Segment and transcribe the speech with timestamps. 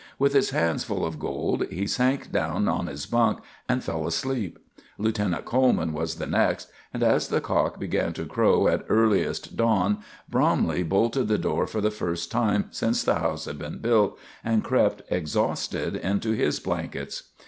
[0.17, 3.37] With his hands full of gold, he sank down on his bunk
[3.69, 4.57] and fell asleep.
[4.97, 9.99] Lieutenant Coleman was the next; and as the cock began to crow at earliest dawn,
[10.27, 14.63] Bromley bolted the door for the first time since the house had been built, and
[14.63, 17.29] crept exhausted into his blankets.